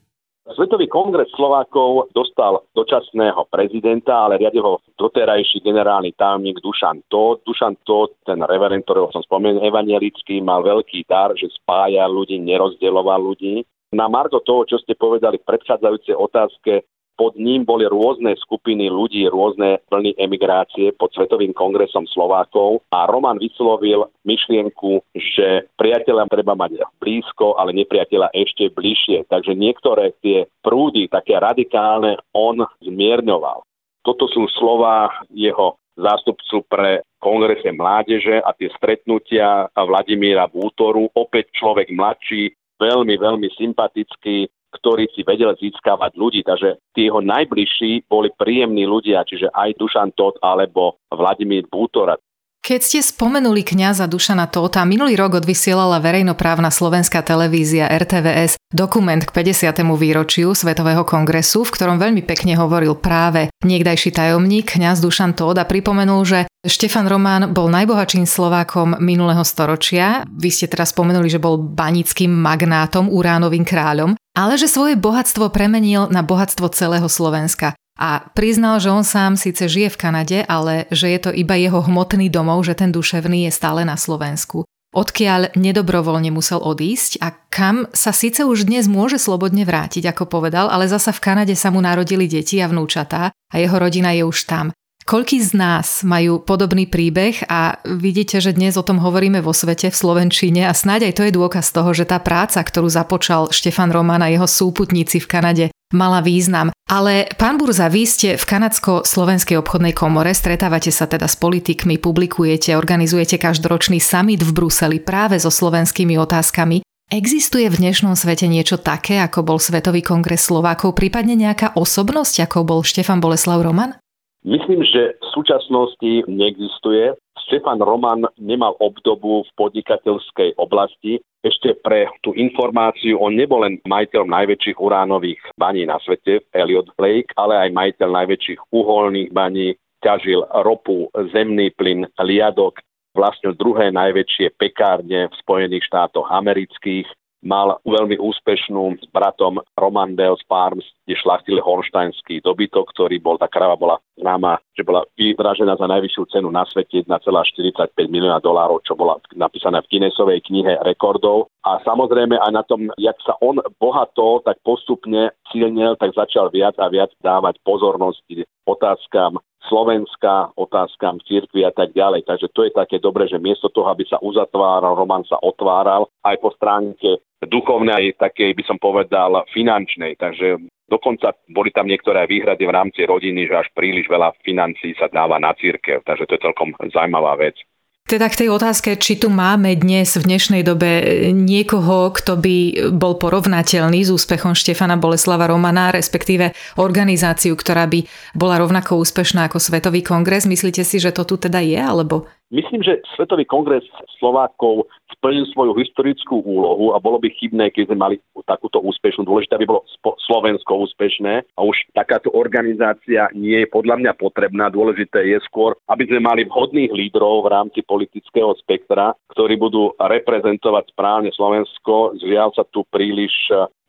Svetový 0.44 0.92
kongres 0.92 1.32
Slovákov 1.34 2.14
dostal 2.14 2.62
dočasného 2.76 3.48
prezidenta, 3.48 4.28
ale 4.28 4.38
riadil 4.38 4.62
ho 4.62 4.76
doterajší 5.00 5.64
generálny 5.64 6.14
tajomník 6.14 6.60
Dušan 6.60 7.04
Tóth. 7.08 7.42
Dušan 7.48 7.80
Tóth, 7.88 8.16
ten 8.28 8.44
reverend, 8.44 8.86
ktorého 8.86 9.10
som 9.10 9.24
spomenul, 9.24 9.64
evangelický, 9.64 10.44
mal 10.44 10.62
veľký 10.62 11.10
dar, 11.10 11.32
že 11.34 11.48
spája 11.52 12.06
ľudí, 12.12 12.38
nerozdieloval 12.44 13.24
ľudí. 13.24 13.64
Na 13.96 14.12
margo 14.12 14.42
toho, 14.46 14.68
čo 14.68 14.78
ste 14.84 14.94
povedali 15.00 15.42
v 15.42 15.48
predchádzajúcej 15.48 16.16
otázke, 16.18 16.86
pod 17.14 17.38
ním 17.38 17.64
boli 17.64 17.86
rôzne 17.86 18.34
skupiny 18.42 18.90
ľudí, 18.90 19.30
rôzne 19.30 19.82
vlny 19.90 20.18
emigrácie 20.18 20.94
pod 20.98 21.14
Svetovým 21.14 21.54
kongresom 21.54 22.10
Slovákov 22.10 22.82
a 22.90 23.06
Roman 23.06 23.38
vyslovil 23.38 24.10
myšlienku, 24.26 25.02
že 25.14 25.70
priateľa 25.78 26.30
treba 26.30 26.58
mať 26.58 26.82
blízko, 26.98 27.58
ale 27.58 27.78
nepriateľa 27.78 28.34
ešte 28.34 28.74
bližšie. 28.74 29.30
Takže 29.30 29.54
niektoré 29.54 30.18
tie 30.26 30.50
prúdy, 30.66 31.06
také 31.08 31.38
radikálne, 31.38 32.18
on 32.34 32.66
zmierňoval. 32.82 33.62
Toto 34.04 34.28
sú 34.28 34.50
slova 34.52 35.14
jeho 35.32 35.80
zástupcu 35.96 36.66
pre 36.66 37.06
kongrese 37.22 37.70
mládeže 37.72 38.42
a 38.42 38.52
tie 38.58 38.68
stretnutia 38.76 39.70
Vladimíra 39.78 40.50
Bútoru, 40.50 41.08
opäť 41.14 41.54
človek 41.56 41.94
mladší, 41.94 42.52
veľmi, 42.82 43.16
veľmi 43.16 43.48
sympatický, 43.54 44.50
ktorý 44.74 45.08
si 45.14 45.22
vedel 45.22 45.54
získavať 45.54 46.18
ľudí. 46.18 46.42
Takže 46.42 46.82
tí 46.98 47.08
jeho 47.08 47.22
najbližší 47.22 48.10
boli 48.10 48.34
príjemní 48.34 48.90
ľudia, 48.90 49.22
čiže 49.24 49.54
aj 49.54 49.78
Dušan 49.78 50.18
Tot 50.18 50.42
alebo 50.42 50.98
Vladimír 51.14 51.70
Bútora. 51.70 52.18
Keď 52.64 52.80
ste 52.80 53.00
spomenuli 53.04 53.60
kňaza 53.60 54.08
Dušana 54.08 54.48
Tóta, 54.48 54.88
minulý 54.88 55.20
rok 55.20 55.44
odvysielala 55.44 56.00
verejnoprávna 56.00 56.72
slovenská 56.72 57.20
televízia 57.20 57.92
RTVS 57.92 58.56
dokument 58.72 59.20
k 59.20 59.36
50. 59.36 59.84
výročiu 60.00 60.56
Svetového 60.56 61.04
kongresu, 61.04 61.68
v 61.68 61.74
ktorom 61.76 62.00
veľmi 62.00 62.24
pekne 62.24 62.56
hovoril 62.56 62.96
práve 62.96 63.52
niekdajší 63.68 64.16
tajomník 64.16 64.80
kňaz 64.80 65.04
Dušan 65.04 65.36
Tóth 65.36 65.60
a 65.60 65.68
pripomenul, 65.68 66.24
že 66.24 66.40
Štefan 66.64 67.12
Román 67.12 67.52
bol 67.52 67.68
najbohatším 67.68 68.24
Slovákom 68.24 68.96
minulého 69.04 69.44
storočia. 69.44 70.24
Vy 70.32 70.48
ste 70.48 70.72
teraz 70.72 70.96
spomenuli, 70.96 71.28
že 71.28 71.36
bol 71.36 71.60
banickým 71.60 72.32
magnátom, 72.32 73.12
uránovým 73.12 73.68
kráľom, 73.68 74.16
ale 74.32 74.56
že 74.56 74.72
svoje 74.72 74.96
bohatstvo 74.96 75.52
premenil 75.52 76.08
na 76.08 76.24
bohatstvo 76.24 76.72
celého 76.72 77.12
Slovenska. 77.12 77.76
A 78.00 78.32
priznal, 78.32 78.80
že 78.80 78.96
on 78.96 79.04
sám 79.04 79.36
síce 79.36 79.68
žije 79.68 79.92
v 79.92 80.00
Kanade, 80.00 80.40
ale 80.48 80.88
že 80.88 81.12
je 81.12 81.20
to 81.28 81.32
iba 81.36 81.60
jeho 81.60 81.84
hmotný 81.84 82.32
domov, 82.32 82.64
že 82.64 82.80
ten 82.80 82.96
duševný 82.96 83.44
je 83.44 83.52
stále 83.52 83.84
na 83.84 84.00
Slovensku. 84.00 84.64
Odkiaľ 84.96 85.60
nedobrovoľne 85.60 86.32
musel 86.32 86.64
odísť 86.64 87.20
a 87.20 87.36
kam 87.52 87.92
sa 87.92 88.16
síce 88.16 88.48
už 88.48 88.72
dnes 88.72 88.88
môže 88.88 89.20
slobodne 89.20 89.68
vrátiť, 89.68 90.08
ako 90.16 90.32
povedal, 90.32 90.72
ale 90.72 90.88
zasa 90.88 91.12
v 91.12 91.28
Kanade 91.28 91.60
sa 91.60 91.76
mu 91.76 91.84
narodili 91.84 92.32
deti 92.32 92.64
a 92.64 92.72
vnúčatá 92.72 93.36
a 93.36 93.56
jeho 93.60 93.76
rodina 93.76 94.16
je 94.16 94.24
už 94.24 94.48
tam. 94.48 94.72
Koľký 95.04 95.44
z 95.44 95.52
nás 95.60 96.00
majú 96.08 96.40
podobný 96.40 96.88
príbeh 96.88 97.44
a 97.52 97.76
vidíte, 97.84 98.40
že 98.40 98.56
dnes 98.56 98.80
o 98.80 98.88
tom 98.88 99.04
hovoríme 99.04 99.44
vo 99.44 99.52
svete, 99.52 99.92
v 99.92 100.00
Slovenčine 100.00 100.64
a 100.64 100.72
snáď 100.72 101.12
aj 101.12 101.14
to 101.20 101.24
je 101.28 101.36
dôkaz 101.36 101.76
toho, 101.76 101.92
že 101.92 102.08
tá 102.08 102.24
práca, 102.24 102.64
ktorú 102.64 102.88
započal 102.88 103.52
Štefan 103.52 103.92
Roman 103.92 104.24
a 104.24 104.32
jeho 104.32 104.48
súputníci 104.48 105.20
v 105.20 105.28
Kanade, 105.28 105.66
mala 105.92 106.24
význam. 106.24 106.72
Ale 106.88 107.28
pán 107.36 107.60
Burza, 107.60 107.92
vy 107.92 108.08
ste 108.08 108.40
v 108.40 108.48
Kanadsko-Slovenskej 108.48 109.60
obchodnej 109.60 109.92
komore, 109.92 110.32
stretávate 110.32 110.88
sa 110.88 111.04
teda 111.04 111.28
s 111.28 111.36
politikmi, 111.36 112.00
publikujete, 112.00 112.72
organizujete 112.80 113.36
každoročný 113.36 114.00
summit 114.00 114.40
v 114.40 114.56
Bruseli 114.56 115.04
práve 115.04 115.36
so 115.36 115.52
slovenskými 115.52 116.16
otázkami. 116.16 116.80
Existuje 117.12 117.68
v 117.68 117.76
dnešnom 117.78 118.16
svete 118.16 118.48
niečo 118.48 118.80
také, 118.80 119.20
ako 119.20 119.44
bol 119.44 119.60
Svetový 119.60 120.00
kongres 120.00 120.48
Slovákov, 120.48 120.96
prípadne 120.96 121.36
nejaká 121.36 121.76
osobnosť, 121.76 122.48
ako 122.48 122.64
bol 122.64 122.80
Štefan 122.82 123.20
Boleslav 123.20 123.60
Roman? 123.60 124.00
Myslím, 124.44 124.84
že 124.84 125.16
v 125.24 125.28
súčasnosti 125.32 126.28
neexistuje. 126.28 127.16
Štefan 127.48 127.80
Roman 127.80 128.28
nemal 128.36 128.76
obdobu 128.84 129.48
v 129.48 129.52
podnikateľskej 129.56 130.60
oblasti. 130.60 131.24
Ešte 131.44 131.80
pre 131.80 132.12
tú 132.24 132.36
informáciu, 132.36 133.20
on 133.20 133.36
nebol 133.40 133.64
len 133.64 133.80
majiteľom 133.88 134.28
najväčších 134.28 134.80
uránových 134.80 135.40
baní 135.56 135.88
na 135.88 135.96
svete, 136.04 136.44
Elliot 136.52 136.92
Lake, 137.00 137.32
ale 137.40 137.68
aj 137.68 137.70
majiteľ 137.72 138.10
najväčších 138.24 138.60
uholných 138.72 139.32
baní, 139.32 139.80
ťažil 140.04 140.44
ropu, 140.64 141.08
zemný 141.32 141.72
plyn, 141.80 142.04
liadok, 142.20 142.84
vlastne 143.16 143.56
druhé 143.56 143.96
najväčšie 143.96 144.60
pekárne 144.60 145.32
v 145.32 145.34
Spojených 145.40 145.88
štátoch 145.88 146.28
amerických, 146.28 147.08
mal 147.44 147.78
veľmi 147.84 148.18
úspešnú 148.18 148.98
s 148.98 149.06
bratom 149.12 149.60
Roman 149.76 150.16
Bales 150.16 150.42
Farms, 150.48 150.88
kde 151.04 151.20
šlachtili 151.20 151.60
horštajnský 151.60 152.40
dobytok, 152.42 152.90
ktorý 152.96 153.20
bol, 153.20 153.36
tá 153.36 153.52
krava 153.52 153.76
bola 153.76 154.00
známa, 154.16 154.58
že 154.74 154.88
bola 154.88 155.04
vydražená 155.20 155.76
za 155.76 155.86
najvyššiu 155.86 156.24
cenu 156.32 156.50
na 156.50 156.64
svete 156.66 157.04
1,45 157.04 157.94
milióna 158.08 158.40
dolárov, 158.40 158.82
čo 158.88 158.96
bola 158.96 159.20
napísaná 159.36 159.84
v 159.84 159.90
Guinnessovej 159.92 160.40
knihe 160.48 160.80
rekordov. 160.88 161.52
A 161.68 161.80
samozrejme 161.84 162.40
aj 162.40 162.52
na 162.56 162.64
tom, 162.64 162.88
jak 162.96 163.20
sa 163.24 163.36
on 163.44 163.60
bohato, 163.78 164.42
tak 164.48 164.58
postupne 164.64 165.36
silnil, 165.52 166.00
tak 166.00 166.16
začal 166.16 166.50
viac 166.50 166.80
a 166.80 166.88
viac 166.88 167.12
dávať 167.20 167.60
pozornosti 167.68 168.48
otázkam 168.64 169.40
Slovenska, 169.72 170.52
otázkam 170.60 171.24
cirkvi 171.24 171.64
a 171.64 171.72
tak 171.72 171.96
ďalej. 171.96 172.28
Takže 172.28 172.48
to 172.52 172.68
je 172.68 172.72
také 172.76 173.00
dobre, 173.00 173.28
že 173.32 173.40
miesto 173.40 173.72
toho, 173.72 173.88
aby 173.92 174.04
sa 174.08 174.20
uzatváral, 174.20 174.96
román 174.96 175.24
sa 175.24 175.40
otváral 175.40 176.12
aj 176.24 176.36
po 176.44 176.52
stránke 176.56 177.24
duchovnej, 177.44 178.16
takej 178.16 178.56
by 178.56 178.64
som 178.64 178.78
povedal 178.80 179.44
finančnej. 179.52 180.16
Takže 180.16 180.60
dokonca 180.88 181.36
boli 181.52 181.72
tam 181.72 181.88
niektoré 181.88 182.28
výhrady 182.28 182.64
v 182.64 182.76
rámci 182.76 183.02
rodiny, 183.04 183.48
že 183.48 183.66
až 183.66 183.68
príliš 183.76 184.08
veľa 184.08 184.36
financí 184.44 184.96
sa 184.96 185.12
dáva 185.12 185.40
na 185.40 185.56
církev. 185.56 186.04
Takže 186.04 186.28
to 186.28 186.36
je 186.40 186.46
celkom 186.46 186.76
zaujímavá 186.92 187.36
vec. 187.40 187.58
Teda 188.04 188.28
k 188.28 188.44
tej 188.44 188.52
otázke, 188.52 189.00
či 189.00 189.16
tu 189.16 189.32
máme 189.32 189.80
dnes 189.80 190.20
v 190.20 190.28
dnešnej 190.28 190.68
dobe 190.68 190.92
niekoho, 191.32 192.12
kto 192.12 192.36
by 192.36 192.58
bol 192.92 193.16
porovnateľný 193.16 194.04
s 194.04 194.12
úspechom 194.12 194.52
Štefana 194.52 195.00
Boleslava 195.00 195.48
Romana, 195.48 195.88
respektíve 195.88 196.52
organizáciu, 196.76 197.56
ktorá 197.56 197.88
by 197.88 198.04
bola 198.36 198.60
rovnako 198.60 199.00
úspešná 199.00 199.48
ako 199.48 199.56
Svetový 199.56 200.04
kongres. 200.04 200.44
Myslíte 200.44 200.84
si, 200.84 201.00
že 201.00 201.16
to 201.16 201.24
tu 201.24 201.40
teda 201.40 201.64
je, 201.64 201.80
alebo 201.80 202.28
Myslím, 202.54 202.86
že 202.86 203.02
Svetový 203.18 203.50
kongres 203.50 203.82
Slovákov 204.22 204.86
splnil 205.10 205.50
svoju 205.50 205.74
historickú 205.74 206.38
úlohu 206.46 206.94
a 206.94 207.02
bolo 207.02 207.18
by 207.18 207.34
chybné, 207.34 207.74
keď 207.74 207.90
sme 207.90 207.98
mali 207.98 208.16
takúto 208.46 208.78
úspešnú. 208.78 209.26
Dôležité, 209.26 209.58
aby 209.58 209.66
bolo 209.66 209.82
Slovensko 210.30 210.86
úspešné 210.86 211.50
a 211.58 211.60
už 211.66 211.74
takáto 211.98 212.30
organizácia 212.30 213.26
nie 213.34 213.66
je 213.66 213.74
podľa 213.74 213.98
mňa 213.98 214.14
potrebná. 214.22 214.70
Dôležité 214.70 215.26
je 215.34 215.42
skôr, 215.50 215.74
aby 215.90 216.06
sme 216.06 216.22
mali 216.22 216.46
vhodných 216.46 216.94
lídrov 216.94 217.50
v 217.50 217.52
rámci 217.58 217.82
politického 217.82 218.54
spektra, 218.62 219.18
ktorí 219.34 219.58
budú 219.58 219.98
reprezentovať 219.98 220.94
správne 220.94 221.34
Slovensko. 221.34 222.22
Zviaľ 222.22 222.54
sa 222.54 222.70
tu 222.70 222.86
príliš 222.94 223.34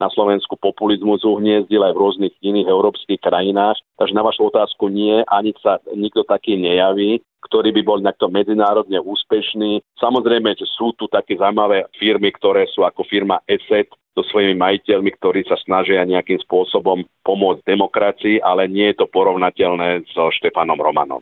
na 0.01 0.09
Slovensku 0.09 0.57
populizmus 0.57 1.21
uhniezdil 1.21 1.85
aj 1.85 1.93
v 1.93 2.01
rôznych 2.01 2.35
iných 2.41 2.73
európskych 2.73 3.21
krajinách. 3.21 3.77
Takže 4.01 4.17
na 4.17 4.25
vašu 4.25 4.49
otázku 4.49 4.89
nie, 4.89 5.21
ani 5.29 5.53
sa 5.61 5.85
nikto 5.93 6.25
taký 6.25 6.57
nejaví 6.57 7.21
ktorý 7.45 7.71
by 7.77 7.83
bol 7.85 7.99
takto 8.01 8.33
medzinárodne 8.33 8.99
úspešný. 8.99 9.85
Samozrejme, 10.01 10.57
že 10.57 10.65
sú 10.65 10.97
tu 10.97 11.07
také 11.07 11.37
zaujímavé 11.37 11.87
firmy, 12.01 12.33
ktoré 12.33 12.65
sú 12.73 12.83
ako 12.83 13.05
firma 13.05 13.39
ESET, 13.45 13.93
so 14.15 14.23
svojimi 14.31 14.55
majiteľmi, 14.55 15.11
ktorí 15.19 15.43
sa 15.43 15.59
snažia 15.67 16.07
nejakým 16.07 16.39
spôsobom 16.47 17.03
pomôcť 17.27 17.67
demokracii, 17.67 18.39
ale 18.39 18.71
nie 18.71 18.95
je 18.95 19.03
to 19.03 19.07
porovnateľné 19.11 20.07
so 20.15 20.31
Štefanom 20.31 20.79
Romanom. 20.79 21.21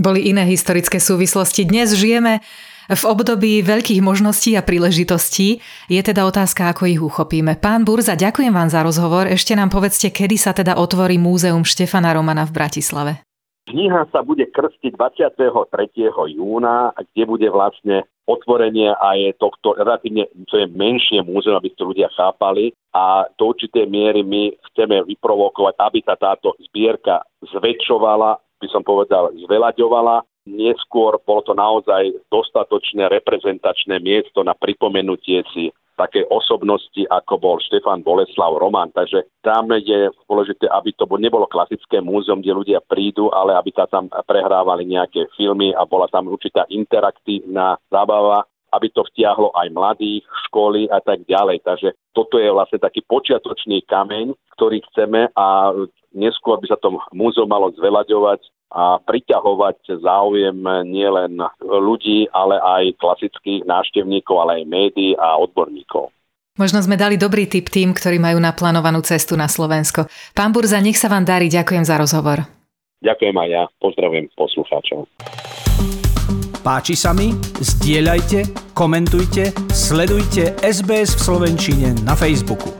Boli 0.00 0.32
iné 0.32 0.48
historické 0.48 0.96
súvislosti. 0.96 1.68
Dnes 1.68 1.92
žijeme 1.92 2.40
v 2.88 3.02
období 3.04 3.60
veľkých 3.60 4.00
možností 4.00 4.56
a 4.56 4.64
príležitostí. 4.64 5.60
Je 5.92 6.00
teda 6.00 6.24
otázka, 6.24 6.72
ako 6.72 6.88
ich 6.88 7.00
uchopíme. 7.04 7.60
Pán 7.60 7.84
Burza, 7.84 8.16
ďakujem 8.16 8.50
vám 8.50 8.72
za 8.72 8.80
rozhovor. 8.80 9.28
Ešte 9.28 9.52
nám 9.52 9.68
povedzte, 9.68 10.08
kedy 10.08 10.40
sa 10.40 10.56
teda 10.56 10.80
otvorí 10.80 11.20
múzeum 11.20 11.68
Štefana 11.68 12.16
Romana 12.16 12.48
v 12.48 12.56
Bratislave. 12.56 13.12
Kniha 13.70 14.10
sa 14.10 14.26
bude 14.26 14.50
krstiť 14.50 14.98
23. 14.98 15.54
júna, 16.10 16.90
kde 17.14 17.22
bude 17.22 17.46
vlastne 17.54 18.02
otvorenie 18.26 18.90
a 18.90 19.14
je 19.14 19.30
tohto 19.38 19.78
relatívne, 19.78 20.26
to 20.50 20.58
je 20.58 20.66
menšie 20.66 21.22
múzeum, 21.22 21.54
aby 21.54 21.70
to 21.78 21.86
ľudia 21.86 22.10
chápali 22.14 22.74
a 22.90 23.30
do 23.38 23.54
určitej 23.54 23.86
miery 23.86 24.26
my 24.26 24.50
chceme 24.70 25.06
vyprovokovať, 25.06 25.74
aby 25.78 25.98
sa 26.02 26.18
táto 26.18 26.58
zbierka 26.70 27.22
zväčšovala, 27.46 28.42
by 28.58 28.68
som 28.74 28.82
povedal, 28.82 29.30
zvelaďovala. 29.46 30.26
Neskôr 30.50 31.22
bolo 31.22 31.46
to 31.46 31.54
naozaj 31.54 32.10
dostatočné 32.26 33.06
reprezentačné 33.06 34.02
miesto 34.02 34.42
na 34.42 34.56
pripomenutie 34.58 35.46
si 35.54 35.70
také 36.00 36.24
osobnosti, 36.32 37.04
ako 37.12 37.36
bol 37.36 37.56
Štefan 37.60 38.00
Boleslav 38.00 38.56
Roman. 38.56 38.88
Takže 38.96 39.28
tam 39.44 39.68
je 39.76 40.08
dôležité, 40.24 40.64
aby 40.72 40.96
to 40.96 41.04
nebolo 41.20 41.44
klasické 41.44 42.00
múzeum, 42.00 42.40
kde 42.40 42.56
ľudia 42.56 42.80
prídu, 42.80 43.28
ale 43.28 43.52
aby 43.52 43.68
sa 43.76 43.84
tam 43.84 44.08
prehrávali 44.08 44.88
nejaké 44.88 45.28
filmy 45.36 45.76
a 45.76 45.84
bola 45.84 46.08
tam 46.08 46.32
určitá 46.32 46.64
interaktívna 46.72 47.76
zábava 47.92 48.48
aby 48.70 48.86
to 48.94 49.02
vtiahlo 49.02 49.50
aj 49.50 49.66
mladých, 49.74 50.22
školy 50.46 50.86
a 50.94 51.02
tak 51.02 51.26
ďalej. 51.26 51.66
Takže 51.66 51.90
toto 52.14 52.38
je 52.38 52.50
vlastne 52.54 52.78
taký 52.78 53.02
počiatočný 53.02 53.82
kameň, 53.82 54.30
ktorý 54.54 54.78
chceme 54.90 55.26
a 55.34 55.74
neskôr 56.20 56.60
by 56.60 56.68
sa 56.68 56.76
to 56.76 57.00
múzeum 57.16 57.48
malo 57.48 57.72
zvelaďovať 57.72 58.44
a 58.70 59.02
priťahovať 59.02 59.98
záujem 59.98 60.60
nielen 60.86 61.42
ľudí, 61.64 62.30
ale 62.30 62.60
aj 62.60 63.00
klasických 63.02 63.66
návštevníkov, 63.66 64.36
ale 64.46 64.62
aj 64.62 64.70
médií 64.70 65.18
a 65.18 65.40
odborníkov. 65.42 66.14
Možno 66.60 66.84
sme 66.84 67.00
dali 67.00 67.16
dobrý 67.16 67.48
tip 67.48 67.72
tým, 67.72 67.96
ktorí 67.96 68.20
majú 68.20 68.36
naplánovanú 68.36 69.00
cestu 69.00 69.34
na 69.34 69.48
Slovensko. 69.48 70.06
Pán 70.36 70.52
Burza, 70.52 70.78
nech 70.78 71.00
sa 71.00 71.08
vám 71.08 71.24
darí, 71.24 71.48
ďakujem 71.48 71.82
za 71.88 71.96
rozhovor. 71.96 72.44
Ďakujem 73.00 73.32
aj 73.32 73.48
ja, 73.48 73.62
pozdravujem 73.80 74.28
poslucháčov. 74.36 75.08
Páči 76.60 76.92
sa 76.92 77.16
mi? 77.16 77.32
Zdieľajte, 77.64 78.74
komentujte, 78.76 79.56
sledujte 79.72 80.52
SBS 80.60 81.16
v 81.16 81.20
Slovenčine 81.24 81.88
na 82.04 82.12
Facebooku. 82.12 82.79